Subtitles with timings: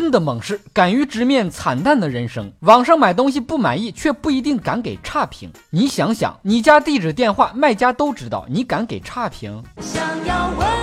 [0.00, 2.52] 真的猛士敢于直面惨淡的人生。
[2.60, 5.50] 网上买东西不满意，却不一定敢给差评。
[5.70, 9.60] 你想想，你家地址、电话，卖家都知道，你敢给差评？
[9.80, 10.77] 想要问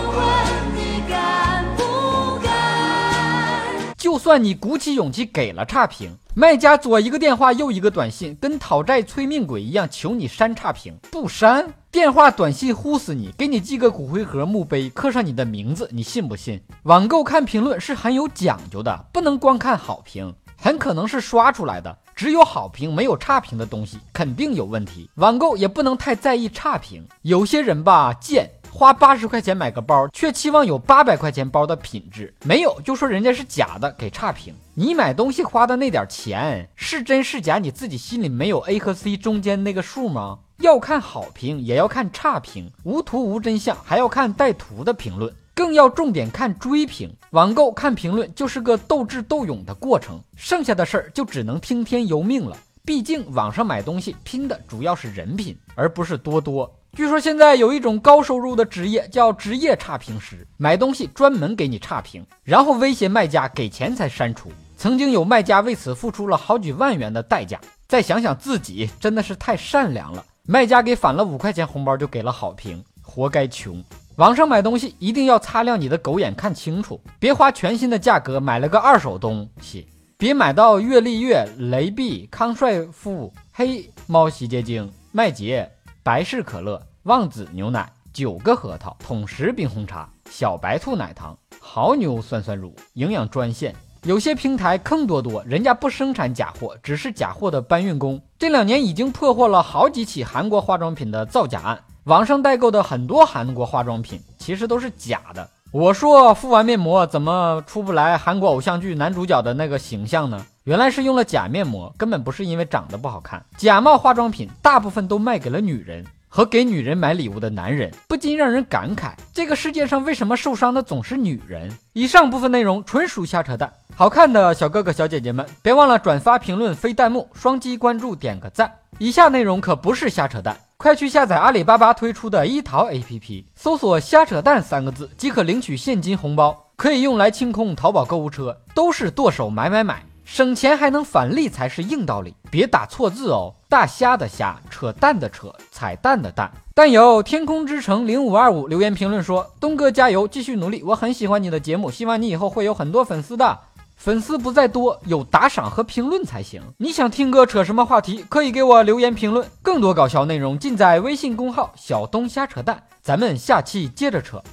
[4.26, 6.18] 算你鼓起勇气给了差评。
[6.34, 16.60] 卖家左一个电话，右一个短信，跟讨债催命鬼一样，求你删差评，不删，电话短信呼死你，给你寄个骨灰盒、墓碑，刻上你的名字，你信不信？
[16.86, 25.08] 网购看评论是很有讲究的，不能光看好评，很可能是刷出来的，只有好评没有差评的东西肯定有问题。
[25.18, 28.50] 网购也不能太在意差评，有些人吧贱。
[28.78, 34.54] 花八十块钱买个包，却期望有八百块钱包的品质，没有就说人家是假的，给差评。
[34.74, 40.40] 你买东西花的那点钱是真是假，你自己心里没有 A 和 C 中间那个数吗？
[40.58, 47.16] 要看好评，也要看差评，无图无真相，还要看带图的评论，更要重点看追评。
[47.30, 52.58] 网购看评论就是个斗智斗勇的过程，剩下的事儿就只能听天由命了。
[52.84, 56.70] 毕竟网上买东西拼的主要是人品，而不是多多。
[56.96, 64.50] 据说现在有一种高收入的职业叫职业差评师，买东西专门给你差评，然后威胁卖家给钱才删除。
[64.78, 67.60] 曾经有卖家为此付出了好几万元的代价。
[67.86, 70.24] 再想想自己，真的是太善良了。
[70.48, 73.84] 卖家给返了五块钱红包就给了好评，活该穷。
[74.16, 79.86] 网上买东西一定要擦亮你的狗眼看清楚，别花全新的价格买了个二手东西，
[80.18, 85.70] 别买到月丽月、雷碧、康帅傅、黑猫洗洁精、麦杰。
[86.06, 93.76] 百事可乐、旺仔牛奶、九个核桃、桶十冰红茶、小白兔奶糖、牦牛酸酸乳、营养专线。
[94.04, 98.22] 有些平台坑多多，人家不生产假货，只是假货的搬运工。
[98.38, 105.50] 这两年已经破获了好几起韩国化妆品的造假案，网上代购的很多韩国化妆品其实都是假的。
[105.72, 110.46] 我说敷完面膜怎么出不来韩国偶像剧男主角的那个形象呢？
[110.66, 113.46] 原来是用了假面膜，根本不是因为长得不好看。
[113.56, 121.72] 假冒化妆品大部分都卖给了女人和给女人买礼物的男人，不禁让人感慨：这个世界上为什么受伤的总是女人？
[121.94, 123.72] 以上部分内容纯属瞎扯淡。
[123.96, 128.74] 好看的小哥哥小姐姐们，别忘了转发、评论、飞弹幕、双击关注、点个赞。
[128.98, 140.04] 以下内容可不是瞎扯淡，快去下载阿里巴巴推出的一淘 APP，搜索“瞎扯淡”三个字即可领取现金红包，可以用来清空淘宝购物车，都是剁手买买买。
[140.26, 143.54] 省钱还能返利才是硬道理，别打错字哦！
[143.70, 146.52] 大虾的虾，扯淡的扯，彩蛋的蛋。
[146.74, 150.82] 但有天空之城零五二五留言评论说：“东哥加油，继续努力！
[150.84, 153.60] 我很喜欢你的节目，希望你以后会有很多粉丝的。
[153.96, 156.62] 粉丝不在多，有打赏和评论才行。
[156.78, 159.48] 你想听哥扯什么话题，可以给我留言评论。
[159.62, 162.84] 更多搞笑内容尽在微信公号小东瞎扯淡。
[163.02, 164.44] 咱们下期接着扯。”